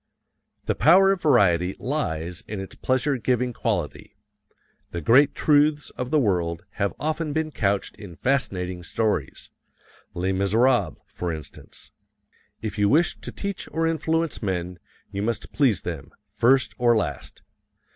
The 0.65 0.73
power 0.73 1.11
of 1.11 1.21
variety 1.21 1.75
lies 1.77 2.43
in 2.47 2.59
its 2.59 2.73
pleasure 2.73 3.17
giving 3.17 3.53
quality. 3.53 4.15
The 4.89 4.99
great 4.99 5.35
truths 5.35 5.91
of 5.91 6.09
the 6.09 6.17
world 6.17 6.65
have 6.81 6.95
often 6.99 7.33
been 7.33 7.51
couched 7.51 7.97
in 7.97 8.15
fascinating 8.15 8.81
stories 8.81 9.51
"Les 10.15 10.31
Miserables," 10.31 10.97
for 11.05 11.31
instance. 11.31 11.91
If 12.63 12.79
you 12.79 12.89
wish 12.89 13.15
to 13.19 13.31
teach 13.31 13.69
or 13.71 13.85
influence 13.85 14.41
men, 14.41 14.79
you 15.11 15.21
must 15.21 15.53
please 15.53 15.81
them, 15.81 16.09
first 16.33 16.73
or 16.79 16.95
last. 16.97 17.43